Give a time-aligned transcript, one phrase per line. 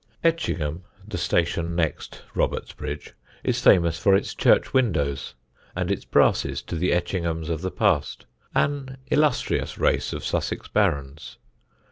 [0.23, 3.13] _]Etchingham, the station next Robertsbridge,
[3.43, 5.35] is famous for its church windows,
[5.75, 8.25] and its brasses to the Etchinghams of the past,
[8.55, 11.37] an illustrious race of Sussex barons.